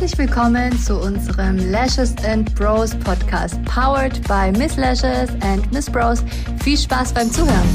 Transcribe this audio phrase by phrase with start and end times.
[0.00, 6.22] Herzlich willkommen zu unserem Lashes and Bros Podcast, powered by Miss Lashes and Miss Bros.
[6.62, 7.68] Viel Spaß beim Zuhören.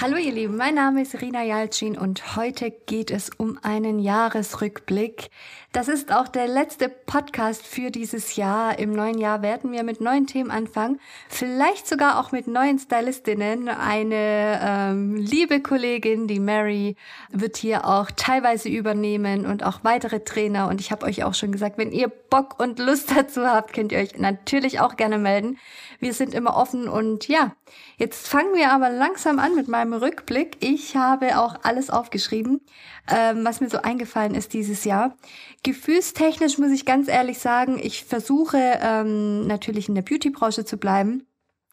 [0.00, 5.30] Hallo ihr Lieben, mein Name ist Rina Jalcin und heute geht es um einen Jahresrückblick.
[5.72, 8.80] Das ist auch der letzte Podcast für dieses Jahr.
[8.80, 10.98] Im neuen Jahr werden wir mit neuen Themen anfangen,
[11.28, 13.68] vielleicht sogar auch mit neuen Stylistinnen.
[13.68, 16.96] Eine ähm, liebe Kollegin, die Mary,
[17.30, 20.66] wird hier auch teilweise übernehmen und auch weitere Trainer.
[20.66, 23.92] Und ich habe euch auch schon gesagt, wenn ihr Bock und Lust dazu habt, könnt
[23.92, 25.56] ihr euch natürlich auch gerne melden.
[26.00, 27.54] Wir sind immer offen und ja,
[27.96, 30.56] jetzt fangen wir aber langsam an mit meinem Rückblick.
[30.58, 32.60] Ich habe auch alles aufgeschrieben,
[33.08, 35.14] ähm, was mir so eingefallen ist dieses Jahr.
[35.62, 41.26] Gefühlstechnisch muss ich ganz ehrlich sagen, ich versuche ähm, natürlich in der Beauty-Branche zu bleiben.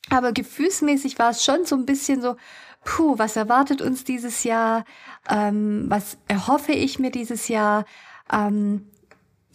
[0.09, 2.35] Aber gefühlsmäßig war es schon so ein bisschen so,
[2.83, 4.85] puh, was erwartet uns dieses Jahr?
[5.29, 7.85] Ähm, was erhoffe ich mir dieses Jahr?
[8.31, 8.89] Ähm,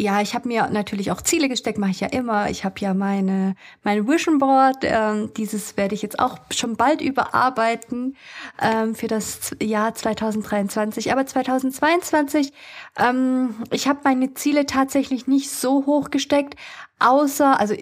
[0.01, 2.49] ja, ich habe mir natürlich auch Ziele gesteckt, mache ich ja immer.
[2.49, 4.79] Ich habe ja meine mein Vision Board.
[4.83, 8.17] Ähm, dieses werde ich jetzt auch schon bald überarbeiten
[8.61, 11.13] ähm, für das Jahr 2023.
[11.13, 12.53] Aber 2022,
[12.99, 16.55] ähm, ich habe meine Ziele tatsächlich nicht so hoch gesteckt.
[16.99, 17.75] Außer, also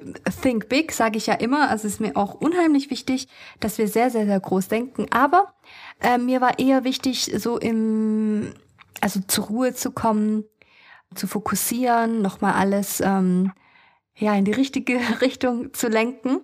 [0.42, 1.70] think big, sage ich ja immer.
[1.70, 3.28] Also ist mir auch unheimlich wichtig,
[3.61, 5.06] dass wir sehr, sehr, sehr groß denken.
[5.11, 5.55] Aber
[6.00, 8.52] äh, mir war eher wichtig, so im,
[9.00, 10.45] also zur Ruhe zu kommen
[11.14, 13.53] zu fokussieren, nochmal alles ähm,
[14.14, 16.41] ja in die richtige Richtung zu lenken.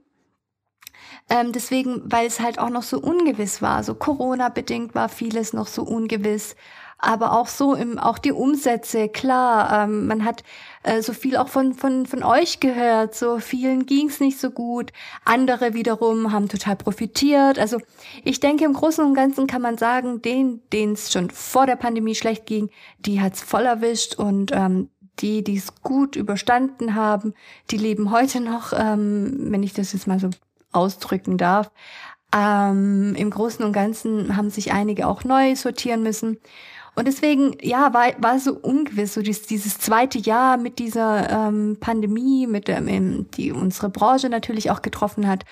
[1.28, 5.66] Ähm, deswegen, weil es halt auch noch so ungewiss war, so Corona-bedingt war vieles noch
[5.66, 6.54] so ungewiss
[6.98, 10.42] aber auch so im, auch die Umsätze, klar, ähm, man hat
[10.82, 14.92] äh, so viel auch von, von, von euch gehört, so vielen ging's nicht so gut,
[15.24, 17.58] andere wiederum haben total profitiert.
[17.58, 17.78] Also
[18.24, 21.76] ich denke, im Großen und Ganzen kann man sagen, denen, denen es schon vor der
[21.76, 27.34] Pandemie schlecht ging, die hat's voll erwischt und ähm, die, die es gut überstanden haben,
[27.70, 30.30] die leben heute noch, ähm, wenn ich das jetzt mal so
[30.72, 31.70] ausdrücken darf.
[32.34, 36.38] Ähm, Im Großen und Ganzen haben sich einige auch neu sortieren müssen.
[36.96, 41.76] Und deswegen, ja, war, war so ungewiss, so dieses, dieses zweite Jahr mit dieser ähm,
[41.78, 45.44] Pandemie, mit ähm, die unsere Branche natürlich auch getroffen hat.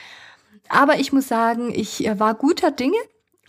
[0.71, 2.97] Aber ich muss sagen, ich äh, war guter Dinge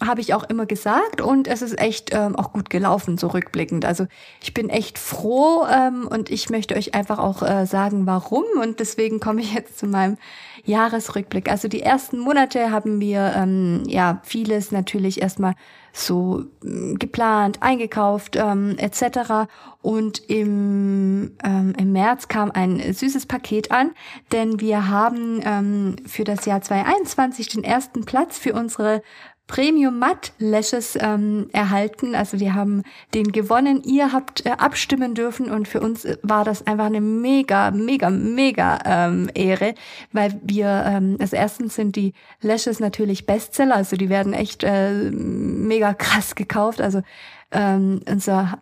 [0.03, 3.85] habe ich auch immer gesagt und es ist echt ähm, auch gut gelaufen, so rückblickend.
[3.85, 4.07] Also
[4.41, 8.79] ich bin echt froh ähm, und ich möchte euch einfach auch äh, sagen, warum und
[8.79, 10.17] deswegen komme ich jetzt zu meinem
[10.66, 11.50] Jahresrückblick.
[11.50, 15.53] Also die ersten Monate haben wir ähm, ja vieles natürlich erstmal
[15.94, 19.48] so äh, geplant, eingekauft ähm, etc.
[19.81, 23.92] Und im, ähm, im März kam ein süßes Paket an,
[24.31, 29.02] denn wir haben ähm, für das Jahr 2021 den ersten Platz für unsere
[29.47, 32.16] Premium Matt Lashes ähm, erhalten.
[32.16, 32.83] Also wir haben
[33.13, 33.83] den gewonnen.
[33.83, 38.79] Ihr habt äh, abstimmen dürfen und für uns war das einfach eine mega, mega, mega
[38.85, 39.75] ähm, Ehre,
[40.11, 45.11] weil wir, ähm, also erstens sind die Lashes natürlich Bestseller, also die werden echt äh,
[45.11, 46.81] mega krass gekauft.
[46.81, 47.01] Also
[47.51, 48.59] ähm, unser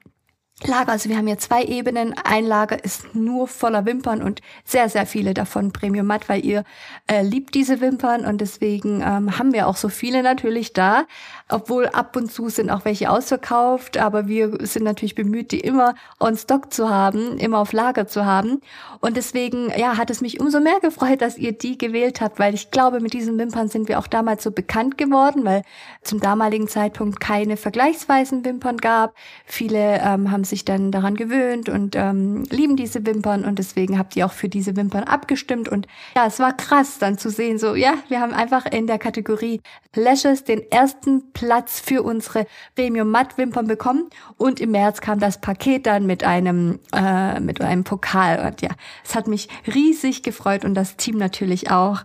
[0.68, 0.92] Lager.
[0.92, 2.14] Also wir haben hier zwei Ebenen.
[2.24, 6.64] Ein Lager ist nur voller Wimpern und sehr, sehr viele davon Premium Matt, weil ihr
[7.08, 11.06] äh, liebt diese Wimpern und deswegen ähm, haben wir auch so viele natürlich da.
[11.50, 15.96] Obwohl ab und zu sind auch welche ausverkauft, aber wir sind natürlich bemüht, die immer
[16.20, 18.62] on Stock zu haben, immer auf Lager zu haben.
[19.02, 22.54] Und deswegen, ja, hat es mich umso mehr gefreut, dass ihr die gewählt habt, weil
[22.54, 25.64] ich glaube, mit diesen Wimpern sind wir auch damals so bekannt geworden, weil
[26.02, 29.14] zum damaligen Zeitpunkt keine vergleichsweisen Wimpern gab.
[29.46, 34.16] Viele ähm, haben sich dann daran gewöhnt und ähm, lieben diese Wimpern und deswegen habt
[34.16, 35.68] ihr auch für diese Wimpern abgestimmt.
[35.68, 39.00] Und ja, es war krass dann zu sehen, so ja, wir haben einfach in der
[39.00, 39.62] Kategorie
[39.96, 44.10] Lashes den ersten Platz für unsere Premium Matt Wimpern bekommen.
[44.38, 48.46] Und im März kam das Paket dann mit einem äh, mit einem Pokal.
[48.46, 48.70] Und ja,
[49.04, 52.04] es hat mich riesig gefreut und das Team natürlich auch.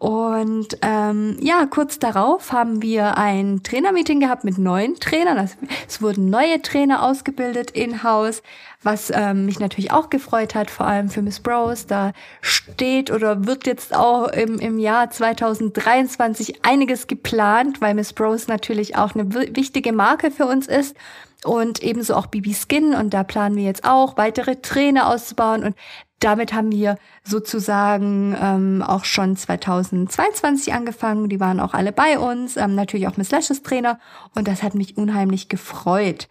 [0.00, 5.50] Und ähm, ja, kurz darauf haben wir ein Trainermeeting gehabt mit neuen Trainern.
[5.86, 8.42] Es wurden neue Trainer ausgebildet in-house,
[8.82, 11.84] was ähm, mich natürlich auch gefreut hat, vor allem für Miss Bros.
[11.84, 18.48] Da steht oder wird jetzt auch im, im Jahr 2023 einiges geplant, weil Miss Bros
[18.48, 20.96] natürlich auch eine wichtige Marke für uns ist
[21.44, 25.76] und ebenso auch BB Skin und da planen wir jetzt auch weitere Trainer auszubauen und
[26.20, 31.28] damit haben wir sozusagen ähm, auch schon 2022 angefangen.
[31.28, 33.98] Die waren auch alle bei uns, ähm, natürlich auch Miss Lashes Trainer
[34.34, 36.28] und das hat mich unheimlich gefreut.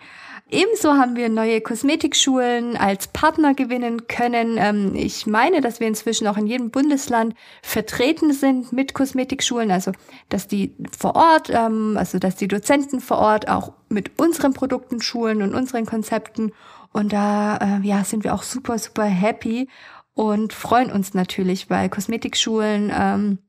[0.51, 4.57] Ebenso haben wir neue Kosmetikschulen als Partner gewinnen können.
[4.57, 9.91] Ähm, ich meine, dass wir inzwischen auch in jedem Bundesland vertreten sind mit Kosmetikschulen, also
[10.29, 15.01] dass die vor Ort, ähm, also dass die Dozenten vor Ort auch mit unseren Produkten
[15.01, 16.51] schulen und unseren Konzepten.
[16.91, 19.69] Und da äh, ja, sind wir auch super, super happy
[20.13, 23.39] und freuen uns natürlich, weil Kosmetikschulen ähm,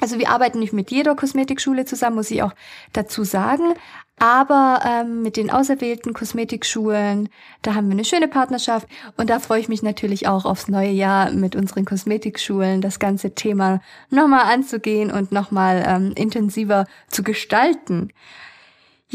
[0.00, 2.52] also wir arbeiten nicht mit jeder Kosmetikschule zusammen, muss ich auch
[2.92, 3.74] dazu sagen.
[4.18, 7.28] Aber ähm, mit den auserwählten Kosmetikschulen,
[7.62, 8.86] da haben wir eine schöne Partnerschaft
[9.16, 13.34] und da freue ich mich natürlich auch aufs neue Jahr mit unseren Kosmetikschulen, das ganze
[13.34, 13.80] Thema
[14.10, 18.12] nochmal anzugehen und nochmal ähm, intensiver zu gestalten.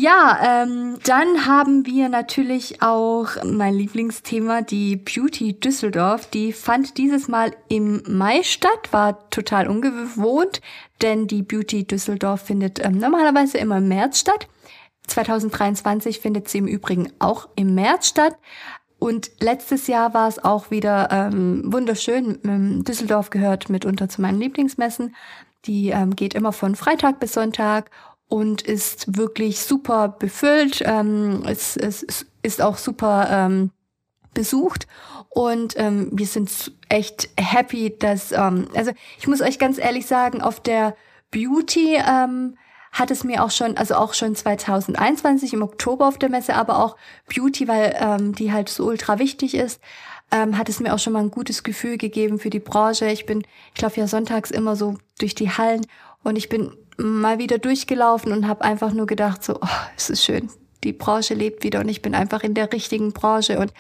[0.02, 6.28] Ja, ähm, dann haben wir natürlich auch mein Lieblingsthema, die Beauty Düsseldorf.
[6.28, 10.62] Die fand dieses Mal im Mai statt, war total ungewohnt,
[11.02, 14.48] denn die Beauty Düsseldorf findet ähm, normalerweise immer im März statt.
[15.08, 18.38] 2023 findet sie im Übrigen auch im März statt.
[19.00, 22.40] Und letztes Jahr war es auch wieder ähm, wunderschön.
[22.46, 25.14] Ähm, Düsseldorf gehört mitunter zu meinen Lieblingsmessen.
[25.66, 27.92] Die ähm, geht immer von Freitag bis Sonntag
[28.30, 30.82] und ist wirklich super befüllt.
[30.86, 33.72] Ähm, es, es, ist auch super ähm,
[34.34, 34.88] besucht
[35.28, 40.42] und ähm, wir sind echt happy, dass ähm, also ich muss euch ganz ehrlich sagen,
[40.42, 40.96] auf der
[41.32, 42.56] Beauty ähm,
[42.92, 46.84] hat es mir auch schon, also auch schon 2021 im Oktober auf der Messe, aber
[46.84, 46.96] auch
[47.28, 49.82] Beauty, weil ähm, die halt so ultra wichtig ist,
[50.32, 53.08] ähm, hat es mir auch schon mal ein gutes Gefühl gegeben für die Branche.
[53.10, 53.44] Ich bin,
[53.76, 55.86] ich laufe ja sonntags immer so durch die Hallen
[56.24, 60.24] und ich bin mal wieder durchgelaufen und habe einfach nur gedacht, so, oh, es ist
[60.24, 60.50] schön,
[60.84, 63.74] die Branche lebt wieder und ich bin einfach in der richtigen Branche und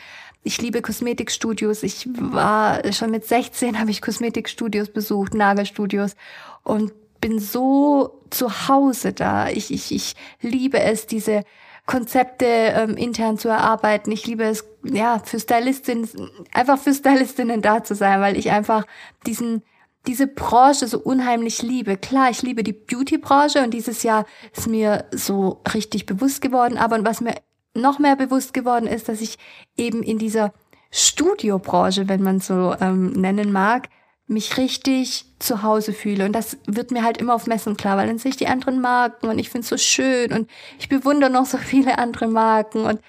[0.44, 1.83] ich liebe Kosmetikstudios.
[1.83, 6.16] Ich war schon mit 16 habe ich Kosmetikstudios besucht, Nagelstudios
[6.63, 9.50] und bin so zu Hause da.
[9.50, 11.44] Ich, ich, ich liebe es, diese
[11.86, 14.12] Konzepte ähm, intern zu erarbeiten.
[14.12, 16.07] Ich liebe es, ja, für Stylistinnen,
[16.54, 18.86] einfach für Stylistinnen da zu sein, weil ich einfach
[19.25, 19.63] diesen
[20.07, 21.98] diese Branche so unheimlich liebe.
[21.98, 24.25] Klar, ich liebe die Beauty-Branche und dieses Jahr
[24.56, 26.78] ist mir so richtig bewusst geworden.
[26.78, 27.36] Aber was mir
[27.74, 29.38] noch mehr bewusst geworden ist, dass ich
[29.78, 30.54] eben in dieser
[30.92, 33.90] Studiobranche, wenn man so ähm, nennen mag,
[34.30, 36.25] mich richtig zu Hause fühle.
[36.25, 38.80] Und das wird mir halt immer auf Messen klar, weil dann sehe ich die anderen
[38.80, 42.86] Marken und ich finde es so schön und ich bewundere noch so viele andere Marken.
[42.86, 43.01] Und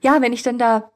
[0.00, 0.90] ja, wenn ich dann da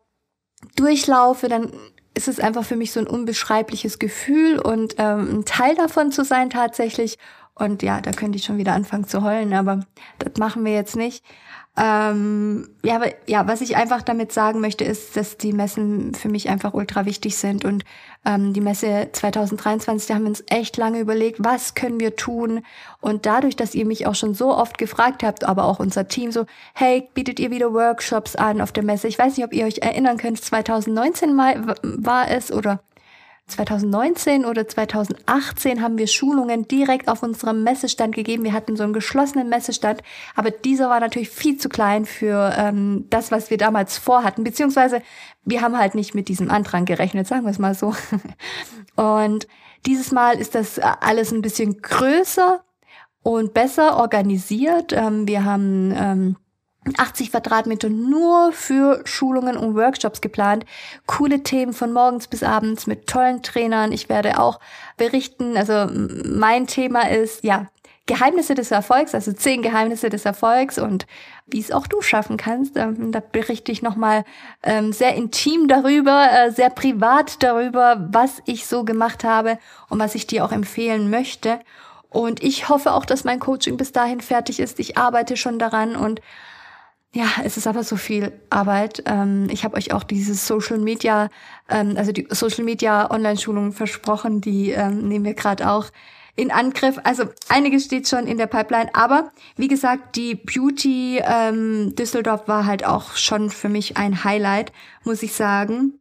[0.74, 1.72] durchlaufe, dann
[2.16, 6.24] ist es einfach für mich so ein unbeschreibliches Gefühl und ähm, ein Teil davon zu
[6.24, 7.18] sein tatsächlich.
[7.54, 9.80] Und ja, da könnte ich schon wieder anfangen zu heulen, aber
[10.18, 11.24] das machen wir jetzt nicht.
[11.78, 16.30] Ähm, ja, aber, ja, was ich einfach damit sagen möchte, ist, dass die Messen für
[16.30, 17.66] mich einfach ultra wichtig sind.
[17.66, 17.84] Und
[18.24, 22.62] ähm, die Messe 2023, da haben wir uns echt lange überlegt, was können wir tun.
[23.00, 26.32] Und dadurch, dass ihr mich auch schon so oft gefragt habt, aber auch unser Team
[26.32, 29.08] so, hey, bietet ihr wieder Workshops an auf der Messe?
[29.08, 32.80] Ich weiß nicht, ob ihr euch erinnern könnt, 2019 mal war es oder
[33.48, 38.42] 2019 oder 2018 haben wir Schulungen direkt auf unserem Messestand gegeben.
[38.42, 40.02] Wir hatten so einen geschlossenen Messestand,
[40.34, 45.00] aber dieser war natürlich viel zu klein für ähm, das, was wir damals vorhatten, beziehungsweise
[45.44, 47.94] wir haben halt nicht mit diesem Antrag gerechnet, sagen wir es mal so.
[48.96, 49.46] Und
[49.86, 52.64] dieses Mal ist das alles ein bisschen größer
[53.22, 54.92] und besser organisiert.
[54.92, 56.36] Ähm, wir haben ähm,
[56.96, 60.64] 80 Quadratmeter nur für Schulungen und Workshops geplant.
[61.06, 63.92] Coole Themen von morgens bis abends mit tollen Trainern.
[63.92, 64.60] Ich werde auch
[64.96, 65.56] berichten.
[65.56, 67.66] Also mein Thema ist, ja,
[68.06, 71.06] Geheimnisse des Erfolgs, also zehn Geheimnisse des Erfolgs und
[71.48, 72.76] wie es auch du schaffen kannst.
[72.76, 74.24] Ähm, da berichte ich nochmal
[74.62, 79.58] ähm, sehr intim darüber, äh, sehr privat darüber, was ich so gemacht habe
[79.88, 81.58] und was ich dir auch empfehlen möchte.
[82.08, 84.78] Und ich hoffe auch, dass mein Coaching bis dahin fertig ist.
[84.78, 86.20] Ich arbeite schon daran und
[87.16, 89.02] ja, es ist aber so viel Arbeit.
[89.06, 91.30] Ähm, ich habe euch auch dieses Social Media,
[91.66, 95.86] ähm, also die Social Media Online-Schulung versprochen, die ähm, nehmen wir gerade auch
[96.34, 97.00] in Angriff.
[97.04, 102.66] Also einiges steht schon in der Pipeline, aber wie gesagt, die Beauty ähm, Düsseldorf war
[102.66, 105.98] halt auch schon für mich ein Highlight, muss ich sagen.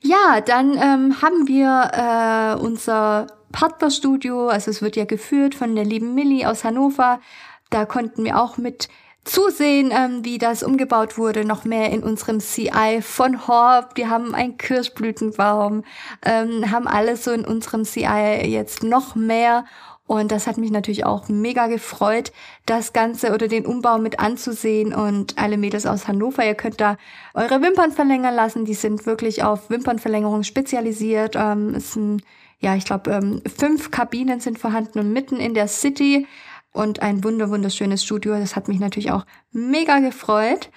[0.00, 5.84] Ja, dann ähm, haben wir äh, unser Partnerstudio, also es wird ja geführt von der
[5.84, 7.20] lieben Millie aus Hannover.
[7.68, 8.88] Da konnten wir auch mit
[9.24, 13.96] zusehen, ähm, wie das umgebaut wurde, noch mehr in unserem CI von Horb.
[13.96, 15.84] Wir haben einen Kirschblütenbaum,
[16.24, 19.64] ähm, haben alles so in unserem CI jetzt noch mehr.
[20.06, 22.32] Und das hat mich natürlich auch mega gefreut,
[22.66, 24.92] das Ganze oder den Umbau mit anzusehen.
[24.92, 26.96] Und alle Mädels aus Hannover, ihr könnt da
[27.34, 28.64] eure Wimpern verlängern lassen.
[28.64, 31.36] Die sind wirklich auf Wimpernverlängerung spezialisiert.
[31.36, 32.22] Ähm, es sind,
[32.58, 36.26] ja, ich glaube, ähm, fünf Kabinen sind vorhanden und mitten in der City
[36.72, 38.38] und ein wunder wunderschönes Studio.
[38.38, 40.70] Das hat mich natürlich auch mega gefreut.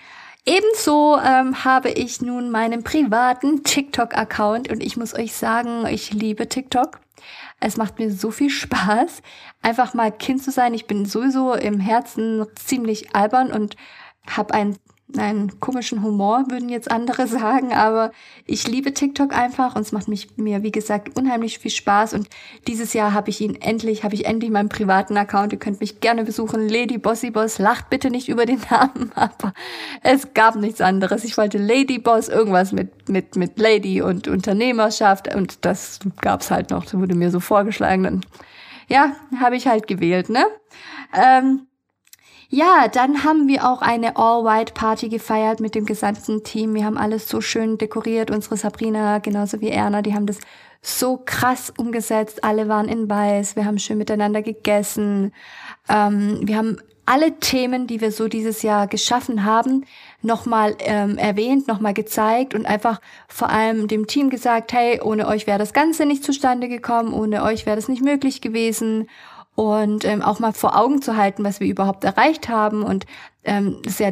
[0.46, 6.48] Ebenso ähm, habe ich nun meinen privaten TikTok-Account und ich muss euch sagen, ich liebe
[6.48, 7.00] TikTok.
[7.60, 9.24] Es macht mir so viel Spaß,
[9.64, 10.76] einfach mal Kind zu sein.
[10.76, 13.76] Ich bin sowieso im Herzen ziemlich albern und
[14.28, 14.78] habe ein
[15.16, 18.12] einen komischen Humor, würden jetzt andere sagen, aber
[18.46, 22.28] ich liebe TikTok einfach und es macht mich mir, wie gesagt, unheimlich viel Spaß und
[22.68, 25.54] dieses Jahr habe ich ihn endlich, habe ich endlich meinen privaten Account.
[25.54, 26.68] Ihr könnt mich gerne besuchen.
[26.68, 29.54] Lady Bossy Boss, lacht bitte nicht über den Namen, aber
[30.02, 31.24] es gab nichts anderes.
[31.24, 36.72] Ich wollte Lady Boss, irgendwas mit, mit, mit Lady und Unternehmerschaft und das gab's halt
[36.72, 36.84] noch.
[36.84, 38.04] Das wurde mir so vorgeschlagen.
[38.04, 38.22] Dann,
[38.88, 40.46] ja, habe ich halt gewählt, ne?
[41.14, 41.68] Ähm,
[42.50, 46.74] ja, dann haben wir auch eine All-White-Party gefeiert mit dem gesamten Team.
[46.74, 48.32] Wir haben alles so schön dekoriert.
[48.32, 50.40] Unsere Sabrina, genauso wie Erna, die haben das
[50.82, 52.44] so krass umgesetzt.
[52.44, 53.56] Alle waren in Weiß.
[53.56, 55.34] Wir haben schön miteinander gegessen.
[55.90, 59.86] Ähm, wir haben alle Themen, die wir so dieses Jahr geschaffen haben,
[60.22, 65.46] nochmal ähm, erwähnt, nochmal gezeigt und einfach vor allem dem Team gesagt, hey, ohne euch
[65.46, 69.08] wäre das Ganze nicht zustande gekommen, ohne euch wäre das nicht möglich gewesen
[69.56, 72.84] und ähm, auch mal vor Augen zu halten, was wir überhaupt erreicht haben.
[72.84, 73.06] Und
[73.44, 74.12] ähm, das ist ja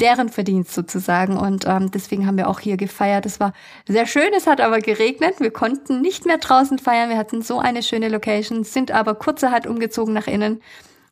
[0.00, 1.36] deren Verdienst sozusagen.
[1.36, 3.26] Und ähm, deswegen haben wir auch hier gefeiert.
[3.26, 3.52] Es war
[3.88, 5.40] sehr schön, es hat aber geregnet.
[5.40, 7.08] Wir konnten nicht mehr draußen feiern.
[7.08, 10.60] Wir hatten so eine schöne Location, sind aber kurzerhand umgezogen nach innen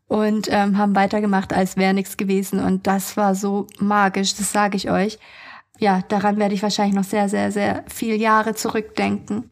[0.08, 2.58] und ähm, haben weitergemacht, als wäre nichts gewesen.
[2.62, 5.18] Und das war so magisch, das sage ich euch.
[5.78, 9.50] Ja, daran werde ich wahrscheinlich noch sehr, sehr, sehr viel Jahre zurückdenken.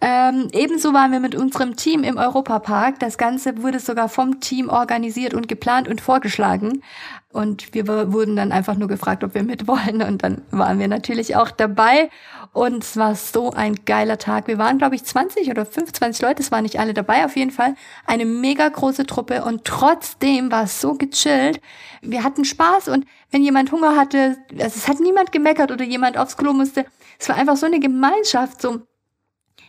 [0.00, 3.00] Ähm, ebenso waren wir mit unserem Team im Europapark.
[3.00, 6.84] Das Ganze wurde sogar vom Team organisiert und geplant und vorgeschlagen.
[7.32, 10.02] Und wir wurden dann einfach nur gefragt, ob wir mitwollen.
[10.02, 12.10] Und dann waren wir natürlich auch dabei.
[12.52, 14.46] Und es war so ein geiler Tag.
[14.46, 16.42] Wir waren, glaube ich, 20 oder 25 Leute.
[16.42, 17.24] Es waren nicht alle dabei.
[17.24, 17.74] Auf jeden Fall
[18.06, 19.42] eine mega große Truppe.
[19.44, 21.60] Und trotzdem war es so gechillt.
[22.02, 22.86] Wir hatten Spaß.
[22.86, 26.86] Und wenn jemand Hunger hatte, also es hat niemand gemeckert oder jemand aufs Klo musste.
[27.18, 28.82] Es war einfach so eine Gemeinschaft, so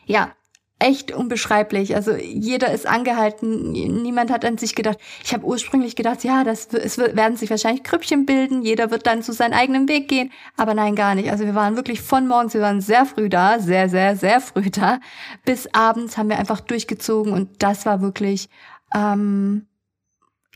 [0.09, 0.33] ja,
[0.79, 1.95] echt unbeschreiblich.
[1.95, 4.97] Also jeder ist angehalten, niemand hat an sich gedacht.
[5.23, 9.21] Ich habe ursprünglich gedacht, ja, das es werden sich wahrscheinlich Krüppchen bilden, jeder wird dann
[9.21, 11.29] zu seinem eigenen Weg gehen, aber nein, gar nicht.
[11.31, 14.69] Also wir waren wirklich von morgens, wir waren sehr früh da, sehr sehr sehr früh
[14.71, 14.99] da,
[15.45, 18.49] bis abends haben wir einfach durchgezogen und das war wirklich
[18.95, 19.67] ähm,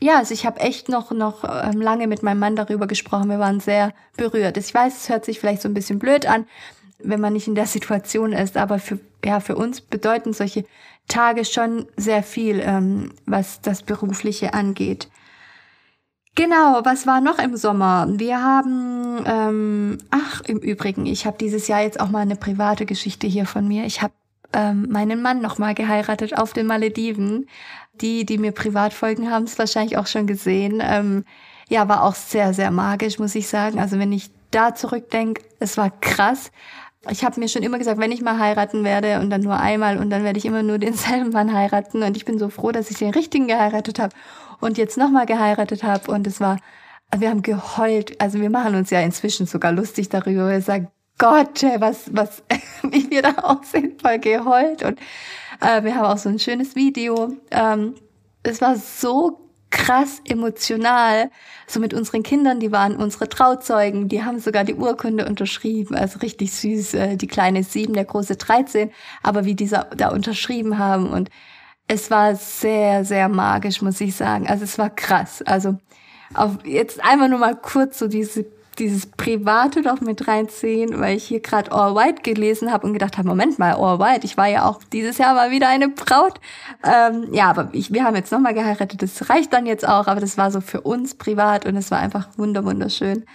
[0.01, 3.29] ja, also ich habe echt noch noch ähm, lange mit meinem Mann darüber gesprochen.
[3.29, 4.57] Wir waren sehr berührt.
[4.57, 6.45] Ich weiß, es hört sich vielleicht so ein bisschen blöd an,
[7.03, 8.57] wenn man nicht in der Situation ist.
[8.57, 10.65] Aber für, ja, für uns bedeuten solche
[11.07, 15.09] Tage schon sehr viel, ähm, was das Berufliche angeht.
[16.35, 18.07] Genau, was war noch im Sommer?
[18.09, 22.87] Wir haben, ähm, ach, im Übrigen, ich habe dieses Jahr jetzt auch mal eine private
[22.87, 23.85] Geschichte hier von mir.
[23.85, 24.13] Ich habe
[24.51, 27.47] ähm, meinen Mann nochmal geheiratet auf den Malediven.
[28.01, 30.81] Die, die mir privat folgen, haben es wahrscheinlich auch schon gesehen.
[30.83, 31.25] Ähm,
[31.69, 33.79] ja, war auch sehr, sehr magisch, muss ich sagen.
[33.79, 36.51] Also wenn ich da zurückdenke, es war krass
[37.09, 39.97] ich habe mir schon immer gesagt, wenn ich mal heiraten werde und dann nur einmal
[39.97, 42.03] und dann werde ich immer nur denselben Mann heiraten.
[42.03, 44.15] Und ich bin so froh, dass ich den richtigen geheiratet habe
[44.59, 46.57] und jetzt nochmal geheiratet habe und es war,
[47.15, 51.63] wir haben geheult, also wir machen uns ja inzwischen sogar lustig darüber, wir sagen, Gott,
[51.77, 52.43] was, was,
[52.83, 54.83] wie wir da aussehen, voll geheult.
[54.83, 54.99] Und
[55.61, 57.33] äh, wir haben auch so ein schönes Video.
[57.51, 57.95] Ähm,
[58.41, 59.42] es war so
[59.73, 61.31] krass emotional.
[61.67, 65.95] So mit unseren Kindern, die waren unsere Trauzeugen, die haben sogar die Urkunde unterschrieben.
[65.95, 68.91] Also richtig süß, äh, die kleine sieben, der große 13,
[69.23, 71.29] aber wie dieser da unterschrieben haben und
[71.87, 74.47] es war sehr, sehr magisch, muss ich sagen.
[74.47, 75.41] Also es war krass.
[75.41, 75.77] Also
[76.33, 78.45] auf jetzt einmal nur mal kurz so diese
[78.79, 83.17] dieses Private doch mit reinziehen, weil ich hier gerade All White gelesen habe und gedacht
[83.17, 86.39] habe, Moment mal, All White, ich war ja auch dieses Jahr mal wieder eine Braut.
[86.83, 90.19] Ähm, ja, aber ich, wir haben jetzt nochmal geheiratet, das reicht dann jetzt auch, aber
[90.19, 93.25] das war so für uns privat und es war einfach wunderschön.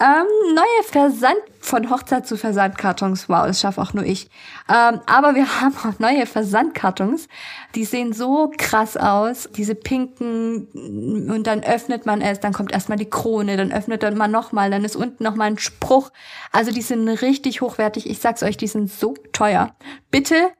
[0.00, 3.28] Ähm, neue Versand von Hochzeit zu Versandkartons.
[3.28, 4.30] Wow, das schaffe auch nur ich.
[4.66, 7.28] Ähm, aber wir haben auch neue Versandkartons.
[7.74, 9.50] Die sehen so krass aus.
[9.54, 14.30] Diese pinken und dann öffnet man es, dann kommt erstmal die Krone, dann öffnet man
[14.30, 16.10] nochmal, dann ist unten nochmal ein Spruch.
[16.50, 18.08] Also die sind richtig hochwertig.
[18.08, 19.74] Ich sag's euch, die sind so teuer.
[20.10, 20.50] Bitte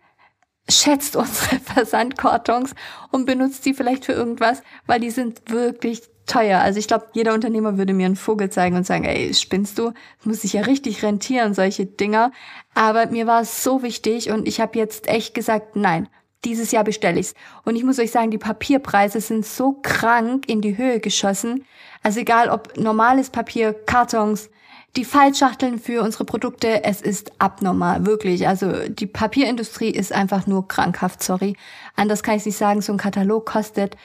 [0.68, 2.74] schätzt unsere Versandkartons
[3.10, 6.60] und benutzt die vielleicht für irgendwas, weil die sind wirklich teuer.
[6.60, 9.92] Also ich glaube, jeder Unternehmer würde mir einen Vogel zeigen und sagen, ey, spinnst du?
[10.18, 12.32] Das muss sich ja richtig rentieren, solche Dinger.
[12.74, 16.08] Aber mir war es so wichtig und ich habe jetzt echt gesagt, nein,
[16.44, 17.34] dieses Jahr bestelle ich's.
[17.64, 21.64] Und ich muss euch sagen, die Papierpreise sind so krank in die Höhe geschossen.
[22.02, 24.50] Also egal ob normales Papier, Kartons,
[24.96, 28.48] die Fallschachteln für unsere Produkte, es ist abnormal, wirklich.
[28.48, 31.56] Also die Papierindustrie ist einfach nur krankhaft, sorry.
[31.96, 33.96] Anders kann ich nicht sagen, so ein Katalog kostet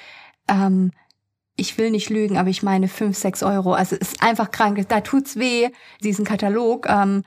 [0.48, 0.92] ähm,
[1.56, 3.74] ich will nicht lügen, aber ich meine fünf, sechs Euro.
[3.74, 4.84] Also es ist einfach krank.
[4.90, 5.70] Da tut's weh,
[6.04, 6.88] diesen Katalog.
[6.90, 7.24] Ähm,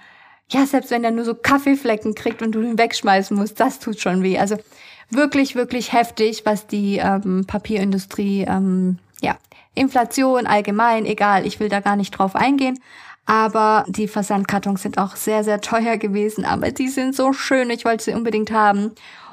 [0.50, 4.00] ja, selbst wenn er nur so Kaffeeflecken kriegt und du ihn wegschmeißen musst, das tut
[4.00, 4.38] schon weh.
[4.38, 4.56] Also
[5.10, 9.38] wirklich, wirklich heftig, was die ähm, Papierindustrie, ähm, ja,
[9.74, 12.78] Inflation allgemein, egal, ich will da gar nicht drauf eingehen.
[13.24, 16.44] Aber die Versandkartons sind auch sehr, sehr teuer gewesen.
[16.44, 18.92] Aber die sind so schön, ich wollte sie unbedingt haben.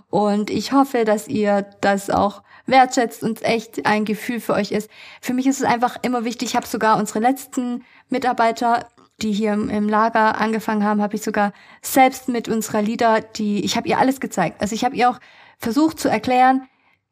[0.09, 4.89] Und ich hoffe, dass ihr das auch wertschätzt und echt ein Gefühl für euch ist.
[5.21, 8.87] Für mich ist es einfach immer wichtig, ich habe sogar unsere letzten Mitarbeiter
[9.21, 13.77] die hier im Lager angefangen haben, habe ich sogar selbst mit unserer Lieder, die ich
[13.77, 14.61] habe ihr alles gezeigt.
[14.61, 15.19] Also ich habe ihr auch
[15.57, 16.67] versucht zu erklären,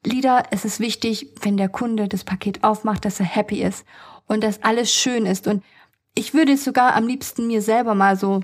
[0.05, 3.85] Lieder, es ist wichtig, wenn der Kunde das Paket aufmacht, dass er happy ist
[4.27, 5.47] und dass alles schön ist.
[5.47, 5.63] Und
[6.13, 8.41] ich würde sogar am liebsten mir selber mal so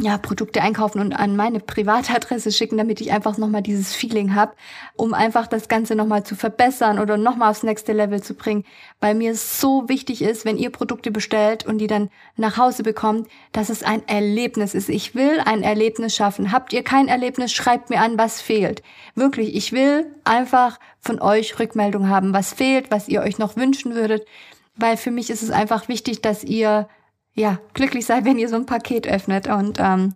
[0.00, 4.54] ja, Produkte einkaufen und an meine Privatadresse schicken, damit ich einfach nochmal dieses Feeling habe,
[4.96, 8.64] um einfach das Ganze nochmal zu verbessern oder nochmal aufs nächste Level zu bringen,
[9.00, 13.28] weil mir so wichtig ist, wenn ihr Produkte bestellt und die dann nach Hause bekommt,
[13.52, 14.88] dass es ein Erlebnis ist.
[14.88, 16.52] Ich will ein Erlebnis schaffen.
[16.52, 18.82] Habt ihr kein Erlebnis, schreibt mir an, was fehlt.
[19.14, 23.94] Wirklich, ich will einfach von euch Rückmeldung haben, was fehlt, was ihr euch noch wünschen
[23.94, 24.26] würdet,
[24.74, 26.88] weil für mich ist es einfach wichtig, dass ihr
[27.34, 29.48] ja, glücklich seid, wenn ihr so ein Paket öffnet.
[29.48, 30.14] Und ähm,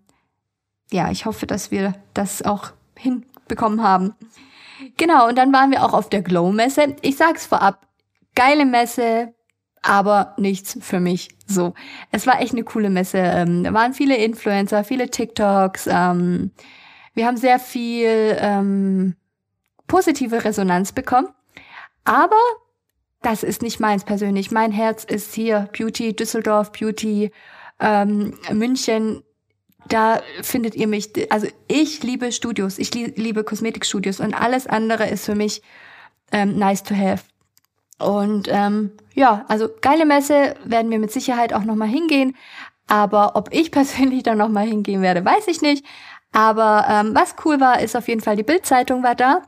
[0.91, 4.15] ja, ich hoffe, dass wir das auch hinbekommen haben.
[4.97, 6.97] Genau, und dann waren wir auch auf der Glow-Messe.
[7.01, 7.87] Ich sag's vorab,
[8.35, 9.35] geile Messe,
[9.83, 11.31] aber nichts für mich.
[11.47, 11.75] So,
[12.11, 13.19] es war echt eine coole Messe.
[13.19, 15.87] Ähm, da waren viele Influencer, viele TikToks.
[15.87, 16.51] Ähm,
[17.15, 19.17] wir haben sehr viel ähm,
[19.87, 21.29] positive Resonanz bekommen.
[22.05, 22.37] Aber
[23.26, 24.52] das ist nicht meins persönlich.
[24.52, 27.33] Mein Herz ist hier Beauty Düsseldorf, Beauty
[27.80, 29.25] ähm, München.
[29.88, 31.11] Da findet ihr mich.
[31.33, 35.61] Also ich liebe Studios, ich liebe Kosmetikstudios und alles andere ist für mich
[36.30, 37.25] ähm, nice to have.
[37.99, 42.37] Und ähm, ja, also geile Messe werden wir mit Sicherheit auch nochmal hingehen.
[42.87, 45.85] Aber ob ich persönlich dann nochmal hingehen werde, weiß ich nicht.
[46.30, 49.42] Aber ähm, was cool war, ist auf jeden Fall, die Bildzeitung war da,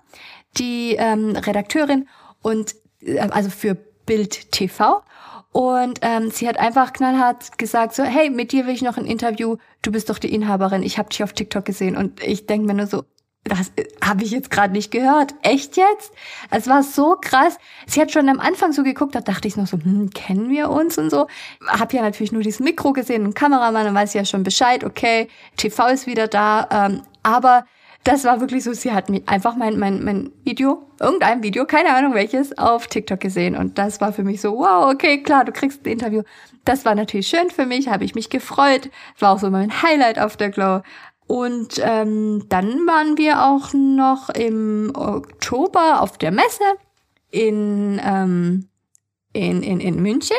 [0.56, 2.08] die ähm, Redakteurin
[2.42, 2.74] und
[3.30, 3.76] also für
[4.06, 5.02] Bild TV.
[5.52, 9.06] Und ähm, sie hat einfach knallhart gesagt, so, hey, mit dir will ich noch ein
[9.06, 11.96] Interview, du bist doch die Inhaberin, ich habe dich auf TikTok gesehen.
[11.96, 13.04] Und ich denke mir nur so,
[13.44, 15.34] das äh, habe ich jetzt gerade nicht gehört.
[15.42, 16.12] Echt jetzt?
[16.50, 17.58] Es war so krass.
[17.86, 20.70] Sie hat schon am Anfang so geguckt, da dachte ich noch so, hm, kennen wir
[20.70, 21.26] uns und so.
[21.66, 24.84] Hab ja natürlich nur dieses Mikro gesehen und Kameramann, dann weiß ich ja schon Bescheid,
[24.84, 26.68] okay, TV ist wieder da.
[26.70, 27.64] Ähm, aber
[28.08, 31.94] das war wirklich so, sie hat mich einfach mein, mein, mein Video, irgendein Video, keine
[31.94, 33.54] Ahnung welches, auf TikTok gesehen.
[33.54, 36.22] Und das war für mich so, wow, okay, klar, du kriegst ein Interview.
[36.64, 38.88] Das war natürlich schön für mich, habe ich mich gefreut.
[39.18, 40.80] War auch so mein Highlight auf der Glow.
[41.26, 46.64] Und ähm, dann waren wir auch noch im Oktober auf der Messe
[47.30, 48.70] in, ähm,
[49.34, 50.38] in, in, in München.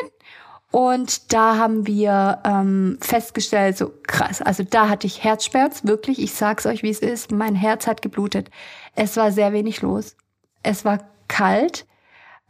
[0.71, 6.34] Und da haben wir ähm, festgestellt, so krass, also da hatte ich Herzschmerz, wirklich, ich
[6.34, 8.51] sag's euch, wie es ist, mein Herz hat geblutet.
[8.95, 10.15] Es war sehr wenig los.
[10.62, 11.88] Es war kalt,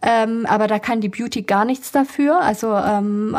[0.01, 2.41] ähm, aber da kann die Beauty gar nichts dafür.
[2.41, 3.37] Also ähm,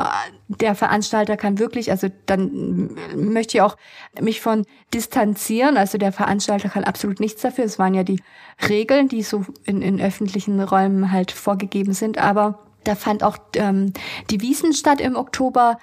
[0.48, 3.76] der Veranstalter kann wirklich, also dann möchte ich auch
[4.20, 4.64] mich von
[4.94, 5.76] distanzieren.
[5.76, 7.64] Also der Veranstalter kann absolut nichts dafür.
[7.64, 8.22] Es waren ja die
[8.68, 13.92] Regeln, die so in, in öffentlichen Räumen halt vorgegeben sind, aber da fand auch ähm,
[14.30, 15.78] die Wiesen statt im Oktober.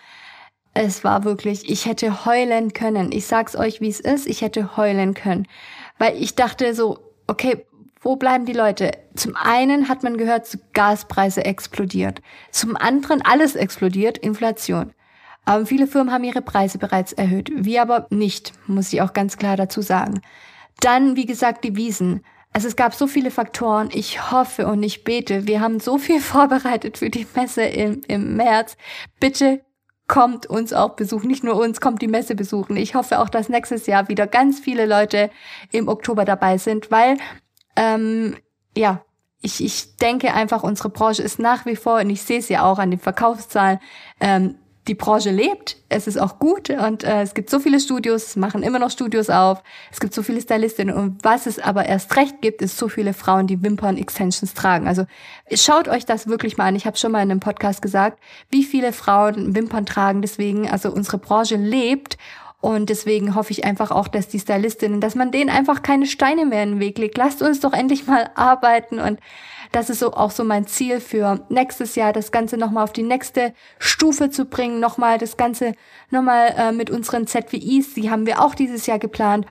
[0.73, 3.11] Es war wirklich, ich hätte heulen können.
[3.11, 4.27] Ich sag's euch, wie es ist.
[4.27, 5.47] Ich hätte heulen können.
[5.97, 7.65] Weil ich dachte so, okay,
[8.01, 8.91] wo bleiben die Leute?
[9.15, 12.21] Zum einen hat man gehört, Gaspreise explodiert.
[12.51, 14.93] Zum anderen alles explodiert, Inflation.
[15.45, 17.49] Aber viele Firmen haben ihre Preise bereits erhöht.
[17.53, 20.21] Wir aber nicht, muss ich auch ganz klar dazu sagen.
[20.81, 22.23] Dann, wie gesagt, die Wiesen.
[22.53, 23.89] Also es gab so viele Faktoren.
[23.93, 25.47] Ich hoffe und ich bete.
[25.47, 28.77] Wir haben so viel vorbereitet für die Messe im, im März.
[29.19, 29.61] Bitte
[30.07, 31.27] kommt uns auch besuchen.
[31.27, 32.77] Nicht nur uns, kommt die Messe besuchen.
[32.77, 35.29] Ich hoffe auch, dass nächstes Jahr wieder ganz viele Leute
[35.71, 37.17] im Oktober dabei sind, weil
[37.75, 38.37] ähm,
[38.75, 39.03] ja,
[39.41, 42.63] ich, ich denke einfach, unsere Branche ist nach wie vor, und ich sehe es ja
[42.63, 43.79] auch an den Verkaufszahlen,
[44.19, 44.55] ähm,
[44.87, 48.63] die Branche lebt, es ist auch gut und äh, es gibt so viele Studios, machen
[48.63, 52.41] immer noch Studios auf, es gibt so viele Stylistinnen und was es aber erst recht
[52.41, 54.87] gibt, ist so viele Frauen, die Wimpern-Extensions tragen.
[54.87, 55.05] Also
[55.53, 56.75] schaut euch das wirklich mal an.
[56.75, 58.19] Ich habe schon mal in einem Podcast gesagt,
[58.49, 60.21] wie viele Frauen Wimpern tragen.
[60.21, 62.17] Deswegen, also unsere Branche lebt
[62.59, 66.45] und deswegen hoffe ich einfach auch, dass die Stylistinnen, dass man denen einfach keine Steine
[66.45, 67.17] mehr in den Weg legt.
[67.17, 69.19] Lasst uns doch endlich mal arbeiten und
[69.71, 73.03] das ist so auch so mein Ziel für nächstes Jahr, das Ganze nochmal auf die
[73.03, 75.73] nächste Stufe zu bringen, nochmal das Ganze
[76.09, 79.45] nochmal äh, mit unseren ZWIs, die haben wir auch dieses Jahr geplant.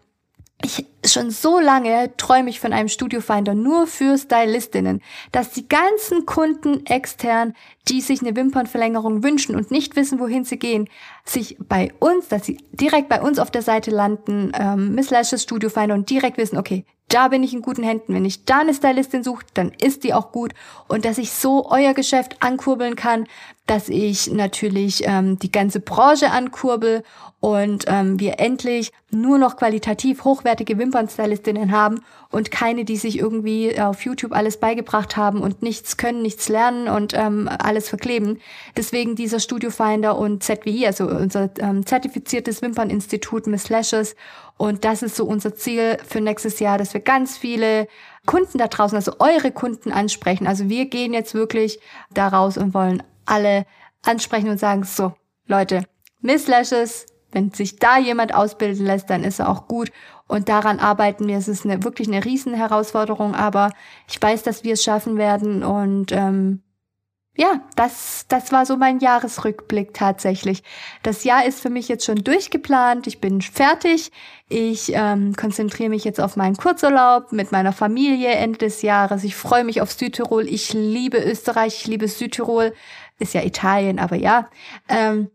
[0.64, 6.24] Ich schon so lange träume ich von einem Studiofinder nur für Stylistinnen, dass die ganzen
[6.24, 7.55] Kunden extern,
[7.88, 10.88] die sich eine Wimpernverlängerung wünschen und nicht wissen, wohin sie gehen,
[11.24, 15.42] sich bei uns, dass sie direkt bei uns auf der Seite landen, ähm, Miss Lashes
[15.42, 18.14] Studiofinder und direkt wissen, okay, da bin ich in guten Händen.
[18.14, 20.53] Wenn ich da eine Stylistin suche, dann ist die auch gut.
[20.88, 23.27] Und dass ich so euer Geschäft ankurbeln kann,
[23.66, 27.02] dass ich natürlich ähm, die ganze Branche ankurbel
[27.40, 32.00] und ähm, wir endlich nur noch qualitativ hochwertige Wimpernstylistinnen haben
[32.31, 36.88] und keine, die sich irgendwie auf YouTube alles beigebracht haben und nichts können, nichts lernen
[36.88, 38.40] und ähm, alles verkleben.
[38.76, 44.16] Deswegen dieser Studiofinder und ZWI, also unser ähm, zertifiziertes Wimperninstitut Miss Lashes.
[44.57, 47.88] Und das ist so unser Ziel für nächstes Jahr, dass wir ganz viele
[48.24, 50.46] Kunden da draußen, also eure Kunden ansprechen.
[50.46, 51.79] Also wir gehen jetzt wirklich
[52.12, 53.67] da raus und wollen alle
[54.03, 55.12] ansprechen und sagen, so,
[55.47, 55.83] Leute,
[56.21, 59.91] Miss Lashes, wenn sich da jemand ausbilden lässt, dann ist er auch gut.
[60.29, 61.37] Und daran arbeiten wir.
[61.37, 63.73] Es ist eine, wirklich eine Riesenherausforderung, aber
[64.09, 65.62] ich weiß, dass wir es schaffen werden.
[65.62, 66.62] Und ähm,
[67.37, 70.62] ja, das, das war so mein Jahresrückblick tatsächlich.
[71.03, 73.07] Das Jahr ist für mich jetzt schon durchgeplant.
[73.07, 74.11] Ich bin fertig.
[74.49, 79.23] Ich ähm, konzentriere mich jetzt auf meinen Kurzurlaub mit meiner Familie Ende des Jahres.
[79.23, 80.49] Ich freue mich auf Südtirol.
[80.49, 81.83] Ich liebe Österreich.
[81.83, 82.73] Ich liebe Südtirol.
[83.18, 84.48] Ist ja Italien, aber ja.
[84.88, 85.31] Ähm,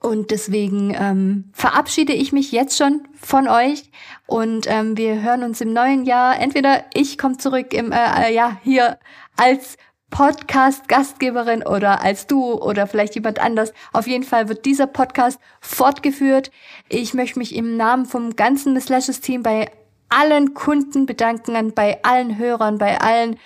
[0.00, 3.90] und deswegen ähm, verabschiede ich mich jetzt schon von euch
[4.26, 6.38] und ähm, wir hören uns im neuen Jahr.
[6.38, 8.98] Entweder ich komme zurück im äh, äh, ja hier
[9.36, 9.76] als
[10.10, 13.72] Podcast-Gastgeberin oder als du oder vielleicht jemand anders.
[13.92, 16.50] Auf jeden Fall wird dieser Podcast fortgeführt.
[16.88, 19.70] Ich möchte mich im Namen vom ganzen Miss Lashes Team bei
[20.08, 23.36] allen Kunden bedanken, bei allen Hörern, bei allen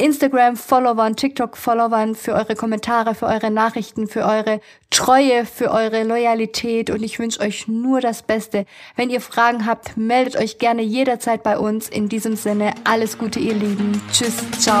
[0.00, 4.60] Instagram-Followern, TikTok-Followern für eure Kommentare, für eure Nachrichten, für eure
[4.90, 8.66] Treue, für eure Loyalität und ich wünsche euch nur das Beste.
[8.96, 11.88] Wenn ihr Fragen habt, meldet euch gerne jederzeit bei uns.
[11.88, 14.02] In diesem Sinne, alles Gute, ihr Lieben.
[14.10, 14.80] Tschüss, ciao.